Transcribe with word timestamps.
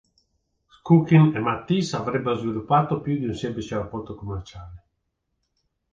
Ščukin 0.75 1.27
e 1.35 1.39
Matisse 1.39 1.95
avrebbero 1.95 2.35
sviluppato 2.35 3.01
più 3.01 3.19
di 3.19 3.25
un 3.27 3.35
semplice 3.35 3.75
rapporto 3.77 4.15
commerciale. 4.15 4.85